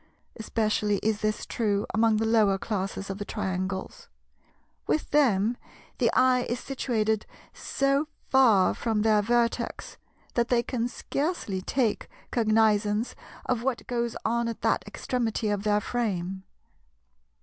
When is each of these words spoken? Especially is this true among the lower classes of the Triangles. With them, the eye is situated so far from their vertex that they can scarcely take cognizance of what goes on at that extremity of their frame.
Especially 0.35 0.97
is 1.03 1.21
this 1.21 1.45
true 1.45 1.85
among 1.93 2.17
the 2.17 2.25
lower 2.25 2.57
classes 2.57 3.11
of 3.11 3.19
the 3.19 3.23
Triangles. 3.23 4.09
With 4.87 5.11
them, 5.11 5.57
the 5.99 6.09
eye 6.13 6.47
is 6.49 6.59
situated 6.59 7.27
so 7.53 8.07
far 8.27 8.73
from 8.73 9.03
their 9.03 9.21
vertex 9.21 9.99
that 10.33 10.47
they 10.47 10.63
can 10.63 10.87
scarcely 10.87 11.61
take 11.61 12.07
cognizance 12.31 13.13
of 13.45 13.61
what 13.61 13.85
goes 13.85 14.15
on 14.25 14.47
at 14.47 14.61
that 14.61 14.83
extremity 14.87 15.49
of 15.49 15.61
their 15.61 15.79
frame. 15.79 16.45